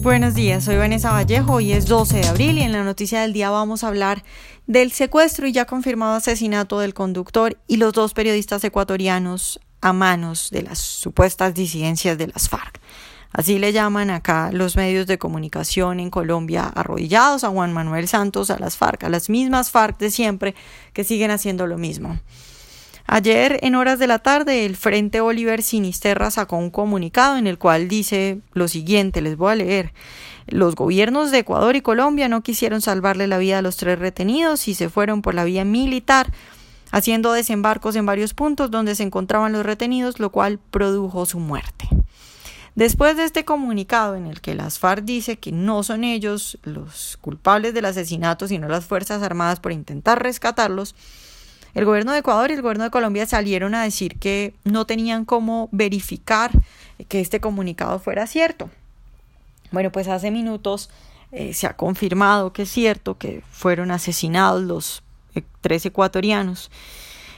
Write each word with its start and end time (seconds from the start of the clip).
Buenos 0.00 0.34
días, 0.34 0.64
soy 0.64 0.76
Vanessa 0.76 1.10
Vallejo, 1.10 1.54
hoy 1.54 1.72
es 1.72 1.86
12 1.86 2.18
de 2.18 2.28
abril 2.28 2.58
y 2.58 2.62
en 2.62 2.70
la 2.70 2.84
noticia 2.84 3.20
del 3.20 3.32
día 3.32 3.50
vamos 3.50 3.82
a 3.82 3.88
hablar 3.88 4.22
del 4.68 4.92
secuestro 4.92 5.48
y 5.48 5.52
ya 5.52 5.64
confirmado 5.64 6.14
asesinato 6.14 6.78
del 6.78 6.94
conductor 6.94 7.58
y 7.66 7.78
los 7.78 7.92
dos 7.92 8.14
periodistas 8.14 8.62
ecuatorianos 8.62 9.58
a 9.80 9.92
manos 9.92 10.50
de 10.52 10.62
las 10.62 10.78
supuestas 10.78 11.52
disidencias 11.52 12.16
de 12.16 12.28
las 12.28 12.48
FARC. 12.48 12.80
Así 13.32 13.58
le 13.58 13.72
llaman 13.72 14.10
acá 14.10 14.50
los 14.52 14.76
medios 14.76 15.08
de 15.08 15.18
comunicación 15.18 15.98
en 15.98 16.10
Colombia 16.10 16.64
arrodillados 16.64 17.42
a 17.42 17.50
Juan 17.50 17.72
Manuel 17.72 18.06
Santos, 18.06 18.50
a 18.50 18.58
las 18.58 18.76
FARC, 18.76 19.02
a 19.02 19.08
las 19.08 19.28
mismas 19.28 19.70
FARC 19.72 19.98
de 19.98 20.12
siempre 20.12 20.54
que 20.92 21.02
siguen 21.02 21.32
haciendo 21.32 21.66
lo 21.66 21.76
mismo. 21.76 22.18
Ayer, 23.10 23.58
en 23.62 23.74
horas 23.74 23.98
de 23.98 24.06
la 24.06 24.18
tarde, 24.18 24.66
el 24.66 24.76
Frente 24.76 25.22
Oliver 25.22 25.62
Sinisterra 25.62 26.30
sacó 26.30 26.58
un 26.58 26.68
comunicado 26.68 27.38
en 27.38 27.46
el 27.46 27.56
cual 27.56 27.88
dice 27.88 28.42
lo 28.52 28.68
siguiente, 28.68 29.22
les 29.22 29.38
voy 29.38 29.52
a 29.52 29.54
leer. 29.54 29.94
Los 30.46 30.74
gobiernos 30.74 31.30
de 31.30 31.38
Ecuador 31.38 31.74
y 31.74 31.80
Colombia 31.80 32.28
no 32.28 32.42
quisieron 32.42 32.82
salvarle 32.82 33.26
la 33.26 33.38
vida 33.38 33.58
a 33.58 33.62
los 33.62 33.78
tres 33.78 33.98
retenidos 33.98 34.68
y 34.68 34.74
se 34.74 34.90
fueron 34.90 35.22
por 35.22 35.34
la 35.34 35.44
vía 35.44 35.64
militar, 35.64 36.30
haciendo 36.90 37.32
desembarcos 37.32 37.96
en 37.96 38.04
varios 38.04 38.34
puntos 38.34 38.70
donde 38.70 38.94
se 38.94 39.04
encontraban 39.04 39.54
los 39.54 39.64
retenidos, 39.64 40.20
lo 40.20 40.30
cual 40.30 40.58
produjo 40.58 41.24
su 41.24 41.38
muerte. 41.38 41.88
Después 42.74 43.16
de 43.16 43.24
este 43.24 43.46
comunicado 43.46 44.16
en 44.16 44.26
el 44.26 44.42
que 44.42 44.54
las 44.54 44.78
FARC 44.78 45.04
dice 45.04 45.38
que 45.38 45.50
no 45.50 45.82
son 45.82 46.04
ellos 46.04 46.58
los 46.62 47.16
culpables 47.22 47.72
del 47.72 47.86
asesinato, 47.86 48.46
sino 48.48 48.68
las 48.68 48.84
Fuerzas 48.84 49.22
Armadas 49.22 49.60
por 49.60 49.72
intentar 49.72 50.22
rescatarlos, 50.22 50.94
el 51.74 51.84
gobierno 51.84 52.12
de 52.12 52.18
Ecuador 52.18 52.50
y 52.50 52.54
el 52.54 52.62
gobierno 52.62 52.84
de 52.84 52.90
Colombia 52.90 53.26
salieron 53.26 53.74
a 53.74 53.82
decir 53.82 54.18
que 54.18 54.54
no 54.64 54.86
tenían 54.86 55.24
cómo 55.24 55.68
verificar 55.72 56.50
que 57.08 57.20
este 57.20 57.40
comunicado 57.40 57.98
fuera 57.98 58.26
cierto. 58.26 58.70
Bueno, 59.70 59.92
pues 59.92 60.08
hace 60.08 60.30
minutos 60.30 60.90
eh, 61.30 61.52
se 61.52 61.66
ha 61.66 61.76
confirmado 61.76 62.52
que 62.52 62.62
es 62.62 62.70
cierto 62.70 63.18
que 63.18 63.42
fueron 63.50 63.90
asesinados 63.90 64.62
los 64.62 65.02
eh, 65.34 65.42
tres 65.60 65.84
ecuatorianos 65.84 66.70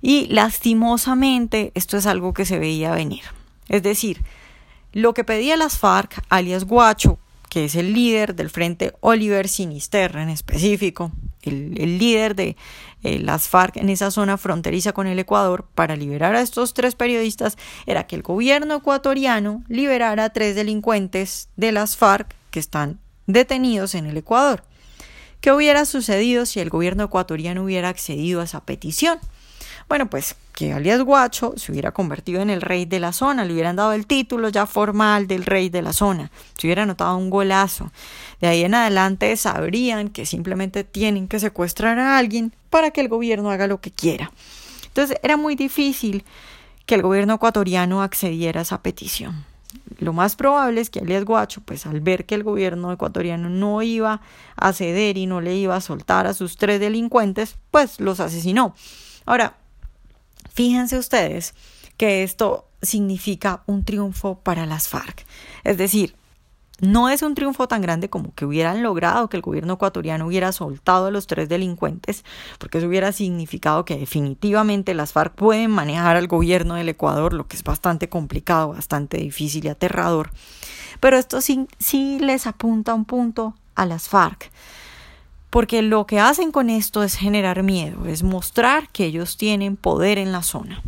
y 0.00 0.26
lastimosamente 0.26 1.72
esto 1.74 1.96
es 1.96 2.06
algo 2.06 2.32
que 2.32 2.44
se 2.44 2.58
veía 2.58 2.92
venir. 2.92 3.22
Es 3.68 3.82
decir, 3.82 4.22
lo 4.92 5.14
que 5.14 5.24
pedía 5.24 5.56
las 5.56 5.78
FARC, 5.78 6.22
alias 6.28 6.64
Guacho, 6.64 7.18
que 7.48 7.64
es 7.64 7.74
el 7.74 7.92
líder 7.92 8.34
del 8.34 8.50
Frente 8.50 8.94
Oliver 9.00 9.48
Sinisterra 9.48 10.22
en 10.22 10.28
específico, 10.28 11.12
el, 11.50 11.98
líder 11.98 12.34
de 12.34 12.56
eh, 13.02 13.18
las 13.18 13.48
FARC 13.48 13.76
en 13.76 13.88
esa 13.88 14.10
zona 14.10 14.36
fronteriza 14.38 14.92
con 14.92 15.06
el 15.06 15.18
Ecuador 15.18 15.66
para 15.74 15.96
liberar 15.96 16.34
a 16.34 16.40
estos 16.40 16.74
tres 16.74 16.94
periodistas, 16.94 17.56
era 17.86 18.06
que 18.06 18.16
el 18.16 18.22
gobierno 18.22 18.76
ecuatoriano 18.76 19.64
liberara 19.68 20.24
a 20.24 20.30
tres 20.30 20.54
delincuentes 20.54 21.48
de 21.56 21.72
las 21.72 21.96
FARC 21.96 22.34
que 22.50 22.60
están 22.60 23.00
detenidos 23.26 23.94
en 23.94 24.06
el 24.06 24.16
Ecuador. 24.16 24.64
¿Qué 25.40 25.50
hubiera 25.50 25.84
sucedido 25.84 26.46
si 26.46 26.60
el 26.60 26.70
gobierno 26.70 27.04
ecuatoriano 27.04 27.64
hubiera 27.64 27.88
accedido 27.88 28.40
a 28.40 28.44
esa 28.44 28.64
petición? 28.64 29.18
Bueno, 29.92 30.08
pues 30.08 30.36
que 30.54 30.72
alias 30.72 31.02
Guacho 31.02 31.52
se 31.58 31.70
hubiera 31.70 31.92
convertido 31.92 32.40
en 32.40 32.48
el 32.48 32.62
rey 32.62 32.86
de 32.86 32.98
la 32.98 33.12
zona, 33.12 33.44
le 33.44 33.52
hubieran 33.52 33.76
dado 33.76 33.92
el 33.92 34.06
título 34.06 34.48
ya 34.48 34.64
formal 34.64 35.26
del 35.26 35.44
rey 35.44 35.68
de 35.68 35.82
la 35.82 35.92
zona, 35.92 36.30
se 36.56 36.66
hubiera 36.66 36.84
anotado 36.84 37.14
un 37.18 37.28
golazo. 37.28 37.92
De 38.40 38.48
ahí 38.48 38.64
en 38.64 38.74
adelante 38.74 39.36
sabrían 39.36 40.08
que 40.08 40.24
simplemente 40.24 40.82
tienen 40.82 41.28
que 41.28 41.38
secuestrar 41.38 41.98
a 41.98 42.16
alguien 42.16 42.54
para 42.70 42.90
que 42.90 43.02
el 43.02 43.08
gobierno 43.08 43.50
haga 43.50 43.66
lo 43.66 43.82
que 43.82 43.90
quiera. 43.90 44.32
Entonces 44.86 45.18
era 45.22 45.36
muy 45.36 45.56
difícil 45.56 46.24
que 46.86 46.94
el 46.94 47.02
gobierno 47.02 47.34
ecuatoriano 47.34 48.02
accediera 48.02 48.60
a 48.60 48.62
esa 48.62 48.80
petición. 48.80 49.44
Lo 49.98 50.14
más 50.14 50.36
probable 50.36 50.80
es 50.80 50.88
que 50.88 51.00
alias 51.00 51.26
Guacho, 51.26 51.60
pues 51.66 51.84
al 51.84 52.00
ver 52.00 52.24
que 52.24 52.34
el 52.34 52.44
gobierno 52.44 52.92
ecuatoriano 52.92 53.50
no 53.50 53.82
iba 53.82 54.22
a 54.56 54.72
ceder 54.72 55.18
y 55.18 55.26
no 55.26 55.42
le 55.42 55.54
iba 55.54 55.76
a 55.76 55.82
soltar 55.82 56.26
a 56.26 56.32
sus 56.32 56.56
tres 56.56 56.80
delincuentes, 56.80 57.56
pues 57.70 58.00
los 58.00 58.20
asesinó. 58.20 58.74
Ahora, 59.26 59.54
Fíjense 60.54 60.98
ustedes 60.98 61.54
que 61.96 62.22
esto 62.22 62.68
significa 62.82 63.62
un 63.66 63.84
triunfo 63.84 64.38
para 64.40 64.66
las 64.66 64.88
FARC. 64.88 65.24
Es 65.64 65.78
decir, 65.78 66.14
no 66.80 67.08
es 67.08 67.22
un 67.22 67.36
triunfo 67.36 67.68
tan 67.68 67.80
grande 67.80 68.10
como 68.10 68.34
que 68.34 68.44
hubieran 68.44 68.82
logrado 68.82 69.28
que 69.28 69.36
el 69.36 69.42
gobierno 69.42 69.74
ecuatoriano 69.74 70.26
hubiera 70.26 70.50
soltado 70.50 71.06
a 71.06 71.10
los 71.12 71.28
tres 71.28 71.48
delincuentes, 71.48 72.24
porque 72.58 72.78
eso 72.78 72.88
hubiera 72.88 73.12
significado 73.12 73.84
que 73.84 73.96
definitivamente 73.96 74.92
las 74.92 75.12
FARC 75.12 75.32
pueden 75.34 75.70
manejar 75.70 76.16
al 76.16 76.26
gobierno 76.26 76.74
del 76.74 76.88
Ecuador, 76.88 77.34
lo 77.34 77.46
que 77.46 77.56
es 77.56 77.62
bastante 77.62 78.08
complicado, 78.08 78.70
bastante 78.70 79.18
difícil 79.18 79.64
y 79.64 79.68
aterrador. 79.68 80.30
Pero 80.98 81.16
esto 81.16 81.40
sí, 81.40 81.68
sí 81.78 82.18
les 82.20 82.48
apunta 82.48 82.94
un 82.94 83.04
punto 83.04 83.54
a 83.76 83.86
las 83.86 84.08
FARC 84.08 84.50
porque 85.52 85.82
lo 85.82 86.06
que 86.06 86.18
hacen 86.18 86.50
con 86.50 86.70
esto 86.70 87.02
es 87.02 87.14
generar 87.14 87.62
miedo, 87.62 88.06
es 88.06 88.22
mostrar 88.22 88.88
que 88.88 89.04
ellos 89.04 89.36
tienen 89.36 89.76
poder 89.76 90.16
en 90.16 90.32
la 90.32 90.42
zona. 90.42 90.82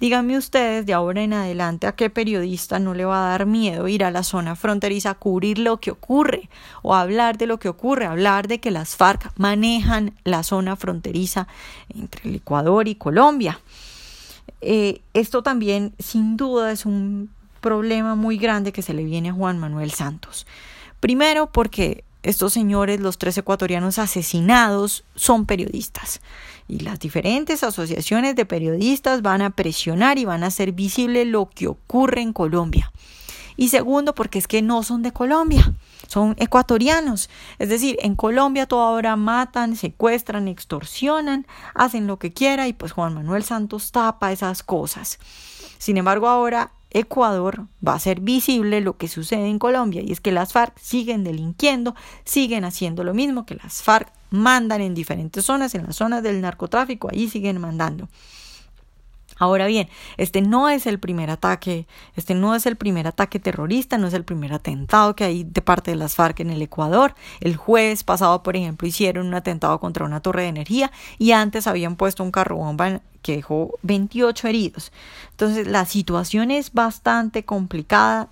Díganme 0.00 0.38
ustedes 0.38 0.86
de 0.86 0.94
ahora 0.94 1.22
en 1.22 1.34
adelante 1.34 1.86
a 1.86 1.92
qué 1.92 2.08
periodista 2.08 2.78
no 2.78 2.94
le 2.94 3.04
va 3.04 3.26
a 3.26 3.30
dar 3.32 3.44
miedo 3.44 3.88
ir 3.88 4.02
a 4.02 4.10
la 4.10 4.22
zona 4.22 4.56
fronteriza 4.56 5.10
a 5.10 5.14
cubrir 5.16 5.58
lo 5.58 5.80
que 5.80 5.90
ocurre 5.90 6.48
o 6.80 6.94
hablar 6.94 7.36
de 7.36 7.46
lo 7.46 7.58
que 7.58 7.68
ocurre, 7.68 8.06
hablar 8.06 8.48
de 8.48 8.58
que 8.58 8.70
las 8.70 8.96
FARC 8.96 9.32
manejan 9.36 10.14
la 10.24 10.42
zona 10.44 10.76
fronteriza 10.76 11.46
entre 11.94 12.30
el 12.30 12.36
Ecuador 12.36 12.88
y 12.88 12.94
Colombia. 12.94 13.60
Eh, 14.62 15.02
esto 15.12 15.42
también 15.42 15.92
sin 15.98 16.38
duda 16.38 16.72
es 16.72 16.86
un 16.86 17.28
problema 17.60 18.14
muy 18.14 18.38
grande 18.38 18.72
que 18.72 18.80
se 18.80 18.94
le 18.94 19.04
viene 19.04 19.28
a 19.28 19.34
Juan 19.34 19.58
Manuel 19.58 19.90
Santos. 19.90 20.46
Primero 21.00 21.48
porque 21.52 22.02
estos 22.26 22.52
señores, 22.52 23.00
los 23.00 23.18
tres 23.18 23.38
ecuatorianos 23.38 24.00
asesinados, 24.00 25.04
son 25.14 25.46
periodistas. 25.46 26.20
Y 26.66 26.80
las 26.80 26.98
diferentes 26.98 27.62
asociaciones 27.62 28.34
de 28.34 28.44
periodistas 28.44 29.22
van 29.22 29.42
a 29.42 29.50
presionar 29.50 30.18
y 30.18 30.24
van 30.24 30.42
a 30.42 30.48
hacer 30.48 30.72
visible 30.72 31.24
lo 31.24 31.48
que 31.48 31.68
ocurre 31.68 32.22
en 32.22 32.32
Colombia. 32.32 32.92
Y 33.56 33.68
segundo, 33.68 34.12
porque 34.14 34.40
es 34.40 34.48
que 34.48 34.60
no 34.60 34.82
son 34.82 35.02
de 35.02 35.12
Colombia, 35.12 35.72
son 36.08 36.34
ecuatorianos. 36.38 37.30
Es 37.60 37.68
decir, 37.68 37.96
en 38.02 38.16
Colombia 38.16 38.66
toda 38.66 38.90
hora 38.90 39.14
matan, 39.14 39.76
secuestran, 39.76 40.48
extorsionan, 40.48 41.46
hacen 41.74 42.08
lo 42.08 42.18
que 42.18 42.32
quiera 42.32 42.66
y 42.66 42.72
pues 42.72 42.90
Juan 42.90 43.14
Manuel 43.14 43.44
Santos 43.44 43.92
tapa 43.92 44.32
esas 44.32 44.64
cosas. 44.64 45.18
Sin 45.78 45.96
embargo, 45.96 46.28
ahora 46.28 46.72
Ecuador 46.96 47.66
va 47.86 47.94
a 47.94 47.98
ser 47.98 48.20
visible 48.20 48.80
lo 48.80 48.96
que 48.96 49.08
sucede 49.08 49.48
en 49.48 49.58
Colombia 49.58 50.02
y 50.02 50.12
es 50.12 50.20
que 50.20 50.32
las 50.32 50.52
FARC 50.52 50.78
siguen 50.78 51.24
delinquiendo, 51.24 51.94
siguen 52.24 52.64
haciendo 52.64 53.04
lo 53.04 53.12
mismo 53.12 53.44
que 53.44 53.54
las 53.54 53.82
FARC 53.82 54.10
mandan 54.30 54.80
en 54.80 54.94
diferentes 54.94 55.44
zonas, 55.44 55.74
en 55.74 55.84
las 55.84 55.96
zonas 55.96 56.22
del 56.22 56.40
narcotráfico, 56.40 57.08
ahí 57.10 57.28
siguen 57.28 57.60
mandando. 57.60 58.08
Ahora 59.38 59.66
bien, 59.66 59.90
este 60.16 60.40
no 60.40 60.70
es 60.70 60.86
el 60.86 60.98
primer 60.98 61.28
ataque, 61.28 61.86
este 62.14 62.34
no 62.34 62.54
es 62.54 62.64
el 62.64 62.76
primer 62.76 63.06
ataque 63.06 63.38
terrorista, 63.38 63.98
no 63.98 64.06
es 64.06 64.14
el 64.14 64.24
primer 64.24 64.54
atentado 64.54 65.14
que 65.14 65.24
hay 65.24 65.44
de 65.44 65.60
parte 65.60 65.90
de 65.90 65.98
las 65.98 66.14
FARC 66.14 66.40
en 66.40 66.48
el 66.48 66.62
Ecuador. 66.62 67.14
El 67.40 67.56
jueves 67.56 68.02
pasado, 68.02 68.42
por 68.42 68.56
ejemplo, 68.56 68.88
hicieron 68.88 69.26
un 69.26 69.34
atentado 69.34 69.78
contra 69.78 70.06
una 70.06 70.20
torre 70.20 70.42
de 70.42 70.48
energía 70.48 70.90
y 71.18 71.32
antes 71.32 71.66
habían 71.66 71.96
puesto 71.96 72.22
un 72.22 72.30
carro 72.30 72.56
bomba 72.56 73.02
que 73.26 73.34
dejó 73.34 73.72
28 73.82 74.46
heridos. 74.46 74.92
Entonces, 75.32 75.66
la 75.66 75.84
situación 75.84 76.52
es 76.52 76.72
bastante 76.72 77.44
complicada. 77.44 78.28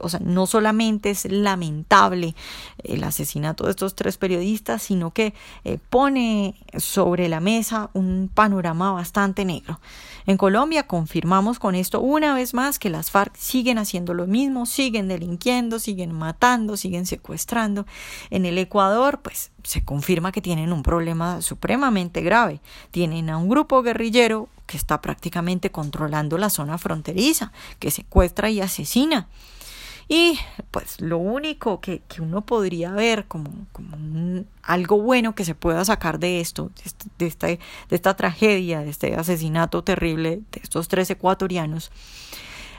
O 0.00 0.08
sea, 0.08 0.20
no 0.22 0.46
solamente 0.46 1.10
es 1.10 1.30
lamentable 1.30 2.34
el 2.82 3.04
asesinato 3.04 3.64
de 3.64 3.70
estos 3.70 3.94
tres 3.94 4.16
periodistas, 4.16 4.82
sino 4.82 5.12
que 5.12 5.34
eh, 5.64 5.78
pone 5.90 6.54
sobre 6.76 7.28
la 7.28 7.40
mesa 7.40 7.90
un 7.92 8.30
panorama 8.32 8.92
bastante 8.92 9.44
negro. 9.44 9.80
En 10.26 10.36
Colombia 10.36 10.88
confirmamos 10.88 11.60
con 11.60 11.76
esto 11.76 12.00
una 12.00 12.34
vez 12.34 12.52
más 12.52 12.78
que 12.80 12.90
las 12.90 13.12
FARC 13.12 13.36
siguen 13.36 13.78
haciendo 13.78 14.12
lo 14.12 14.26
mismo, 14.26 14.66
siguen 14.66 15.06
delinquiendo, 15.06 15.78
siguen 15.78 16.12
matando, 16.12 16.76
siguen 16.76 17.06
secuestrando. 17.06 17.86
En 18.30 18.44
el 18.44 18.58
Ecuador, 18.58 19.20
pues 19.22 19.52
se 19.62 19.84
confirma 19.84 20.32
que 20.32 20.42
tienen 20.42 20.72
un 20.72 20.82
problema 20.82 21.42
supremamente 21.42 22.22
grave. 22.22 22.60
Tienen 22.90 23.30
a 23.30 23.36
un 23.36 23.48
grupo 23.48 23.82
guerrillero 23.82 24.48
que 24.66 24.76
está 24.76 25.00
prácticamente 25.00 25.70
controlando 25.70 26.38
la 26.38 26.50
zona 26.50 26.76
fronteriza, 26.76 27.52
que 27.78 27.90
secuestra 27.90 28.50
y 28.50 28.60
asesina. 28.60 29.28
Y 30.08 30.38
pues 30.70 31.00
lo 31.00 31.18
único 31.18 31.80
que, 31.80 32.00
uno 32.20 32.42
podría 32.42 32.92
ver 32.92 33.26
como, 33.26 33.50
algo 34.62 35.00
bueno 35.00 35.34
que 35.34 35.44
se 35.44 35.56
pueda 35.56 35.84
sacar 35.84 36.20
de 36.20 36.40
esto, 36.40 36.70
de, 37.18 37.26
este, 37.26 37.58
de, 37.88 37.96
esta 37.96 38.14
tragedia, 38.14 38.80
de 38.80 38.90
este 38.90 39.16
asesinato 39.16 39.82
terrible 39.82 40.42
de 40.52 40.60
estos 40.62 40.86
tres 40.86 41.10
ecuatorianos, 41.10 41.90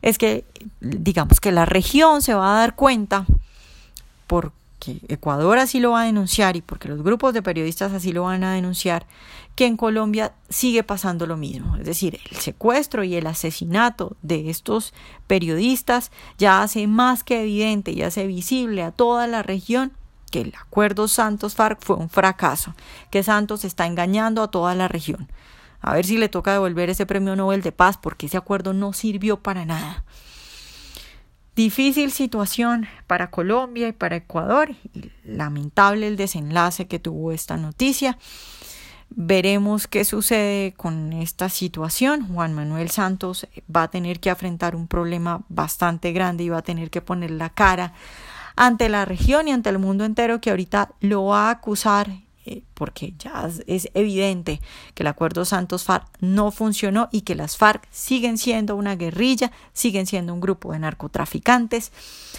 es 0.00 0.18
que 0.18 0.44
digamos 0.80 1.38
que 1.38 1.52
la 1.52 1.64
región 1.64 2.22
se 2.22 2.34
va 2.34 2.56
a 2.56 2.60
dar 2.60 2.74
cuenta 2.74 3.24
por 4.26 4.52
porque 4.82 5.00
Ecuador 5.08 5.58
así 5.58 5.78
lo 5.78 5.92
va 5.92 6.02
a 6.02 6.06
denunciar 6.06 6.56
y 6.56 6.62
porque 6.62 6.88
los 6.88 7.02
grupos 7.02 7.34
de 7.34 7.42
periodistas 7.42 7.92
así 7.92 8.12
lo 8.12 8.24
van 8.24 8.42
a 8.42 8.54
denunciar, 8.54 9.06
que 9.54 9.66
en 9.66 9.76
Colombia 9.76 10.32
sigue 10.48 10.82
pasando 10.82 11.26
lo 11.26 11.36
mismo. 11.36 11.76
Es 11.76 11.84
decir, 11.84 12.18
el 12.30 12.36
secuestro 12.38 13.04
y 13.04 13.14
el 13.14 13.26
asesinato 13.26 14.16
de 14.22 14.50
estos 14.50 14.92
periodistas 15.26 16.10
ya 16.36 16.62
hace 16.62 16.86
más 16.86 17.22
que 17.22 17.42
evidente 17.42 17.92
y 17.92 18.02
hace 18.02 18.26
visible 18.26 18.82
a 18.82 18.90
toda 18.90 19.26
la 19.26 19.42
región 19.42 19.92
que 20.30 20.40
el 20.40 20.54
acuerdo 20.58 21.06
Santos-FARC 21.06 21.78
fue 21.80 21.96
un 21.96 22.08
fracaso, 22.08 22.74
que 23.10 23.22
Santos 23.22 23.64
está 23.64 23.86
engañando 23.86 24.42
a 24.42 24.50
toda 24.50 24.74
la 24.74 24.88
región. 24.88 25.28
A 25.80 25.94
ver 25.94 26.06
si 26.06 26.16
le 26.16 26.28
toca 26.28 26.52
devolver 26.52 26.90
ese 26.90 27.06
premio 27.06 27.36
Nobel 27.36 27.62
de 27.62 27.72
Paz 27.72 27.98
porque 27.98 28.26
ese 28.26 28.36
acuerdo 28.36 28.72
no 28.72 28.92
sirvió 28.92 29.36
para 29.36 29.64
nada. 29.64 30.04
Difícil 31.54 32.12
situación 32.12 32.86
para 33.06 33.30
Colombia 33.30 33.88
y 33.88 33.92
para 33.92 34.16
Ecuador. 34.16 34.70
Y 34.94 35.10
lamentable 35.24 36.08
el 36.08 36.16
desenlace 36.16 36.86
que 36.86 36.98
tuvo 36.98 37.32
esta 37.32 37.56
noticia. 37.58 38.18
Veremos 39.10 39.86
qué 39.86 40.04
sucede 40.04 40.72
con 40.72 41.12
esta 41.12 41.50
situación. 41.50 42.26
Juan 42.32 42.54
Manuel 42.54 42.90
Santos 42.90 43.46
va 43.74 43.82
a 43.82 43.90
tener 43.90 44.20
que 44.20 44.30
afrontar 44.30 44.74
un 44.74 44.88
problema 44.88 45.42
bastante 45.50 46.12
grande 46.12 46.44
y 46.44 46.48
va 46.48 46.58
a 46.58 46.62
tener 46.62 46.88
que 46.88 47.02
poner 47.02 47.30
la 47.30 47.50
cara 47.50 47.92
ante 48.56 48.88
la 48.88 49.04
región 49.04 49.48
y 49.48 49.52
ante 49.52 49.68
el 49.68 49.78
mundo 49.78 50.06
entero 50.06 50.40
que 50.40 50.50
ahorita 50.50 50.92
lo 51.00 51.26
va 51.26 51.48
a 51.48 51.50
acusar 51.50 52.08
eh, 52.44 52.62
porque 52.74 53.14
ya 53.18 53.48
es 53.66 53.88
evidente 53.94 54.60
que 54.94 55.02
el 55.02 55.06
acuerdo 55.06 55.44
Santos-FARC 55.44 56.06
no 56.20 56.50
funcionó 56.50 57.08
y 57.12 57.22
que 57.22 57.34
las 57.34 57.56
FARC 57.56 57.86
siguen 57.90 58.38
siendo 58.38 58.76
una 58.76 58.96
guerrilla, 58.96 59.52
siguen 59.72 60.06
siendo 60.06 60.34
un 60.34 60.40
grupo 60.40 60.72
de 60.72 60.80
narcotraficantes, 60.80 61.92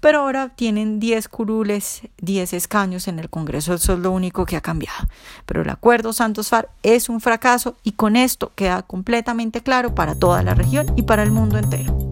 pero 0.00 0.20
ahora 0.20 0.48
tienen 0.50 1.00
10 1.00 1.28
curules, 1.28 2.02
10 2.18 2.52
escaños 2.54 3.08
en 3.08 3.18
el 3.18 3.30
Congreso, 3.30 3.74
eso 3.74 3.92
es 3.92 3.98
lo 3.98 4.10
único 4.10 4.46
que 4.46 4.56
ha 4.56 4.60
cambiado. 4.60 5.08
Pero 5.46 5.62
el 5.62 5.70
acuerdo 5.70 6.12
Santos-FARC 6.12 6.68
es 6.82 7.08
un 7.08 7.20
fracaso 7.20 7.76
y 7.82 7.92
con 7.92 8.16
esto 8.16 8.52
queda 8.54 8.82
completamente 8.82 9.62
claro 9.62 9.94
para 9.94 10.14
toda 10.14 10.42
la 10.42 10.54
región 10.54 10.92
y 10.96 11.02
para 11.02 11.22
el 11.22 11.30
mundo 11.30 11.58
entero. 11.58 12.03